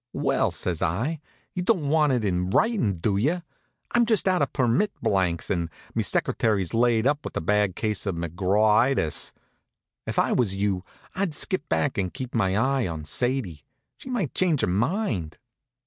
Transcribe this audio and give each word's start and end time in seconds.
"Well," 0.13 0.49
says 0.49 0.81
I, 0.81 1.19
"you 1.53 1.61
don't 1.61 1.87
want 1.87 2.11
it 2.11 2.25
in 2.25 2.49
writin', 2.49 2.97
do 2.97 3.17
you? 3.17 3.43
I'm 3.91 4.07
just 4.07 4.27
out 4.27 4.41
of 4.41 4.51
permit 4.51 4.91
blanks, 4.99 5.51
and 5.51 5.69
me 5.93 6.01
secretary's 6.01 6.73
laid 6.73 7.05
up 7.05 7.23
with 7.23 7.37
a 7.37 7.39
bad 7.39 7.75
case 7.75 8.07
of 8.07 8.15
McGrawitis. 8.15 9.31
If 10.07 10.17
I 10.17 10.31
was 10.31 10.55
you, 10.55 10.83
I'd 11.13 11.35
skip 11.35 11.69
back 11.69 11.99
and 11.99 12.11
keep 12.11 12.33
my 12.33 12.57
eye 12.57 12.87
on 12.87 13.05
Sadie. 13.05 13.61
She 13.95 14.09
might 14.09 14.33
change 14.33 14.61
her 14.61 14.65
mind." 14.67 15.37